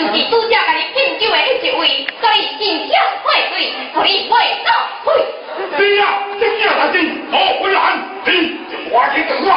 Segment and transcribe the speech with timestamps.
[0.00, 2.90] 就是拄则甲你敬酒的迄一位，所以真正
[3.22, 3.54] 配对，
[3.92, 4.32] 所以配
[4.64, 4.68] 到
[5.04, 5.06] 配。
[5.76, 6.04] 是啊，
[6.40, 7.00] 真正事情
[7.30, 7.78] 好困难，
[8.24, 8.28] 你
[8.90, 9.52] 我去等，啊。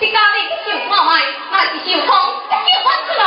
[0.00, 1.10] 是咖喱想我吗？
[1.50, 2.10] 那是想好
[2.48, 3.24] 叫我出来。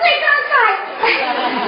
[0.00, 0.26] 最抓
[1.58, 1.67] 大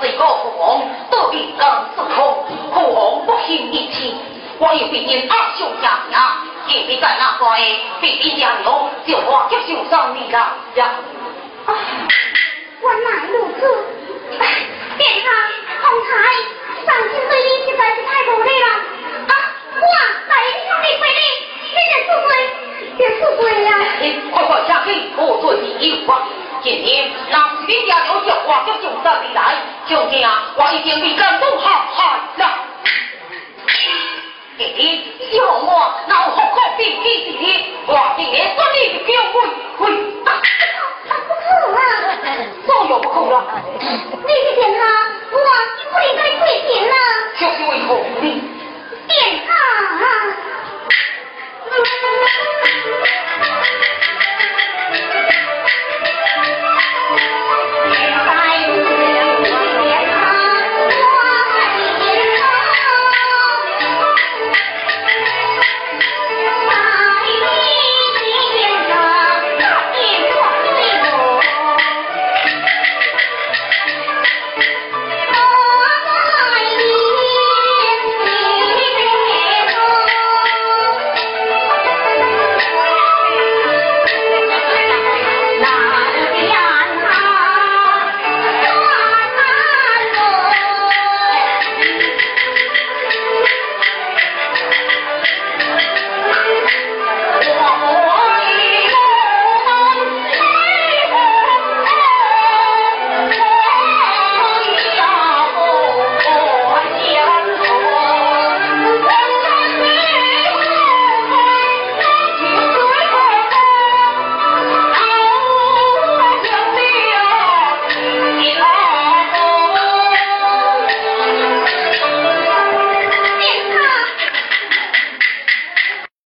[0.00, 4.14] 既然我是个父王，得必更是空，父王不幸一起，
[4.58, 7.60] 我又被因二兄家呀，也被在那关
[8.00, 10.38] 必定家牛，就我接受上你了
[10.76, 10.90] 呀。
[11.66, 11.74] 啊，
[12.80, 13.60] 原来如此。
[14.98, 15.28] 殿下，
[15.82, 16.12] 洪台，
[16.86, 18.24] 上卿对你实在是太
[30.08, 32.42] 来，就这样，我已经被感动好汉了。
[34.56, 37.44] 弟弟，以后我脑壳可比比弟弟，
[37.86, 39.34] 我今年说你的表会
[39.76, 39.92] 会。
[40.24, 40.28] 啊，
[41.08, 41.38] 不可
[41.74, 41.80] 啊！
[42.66, 43.34] 所有不可了。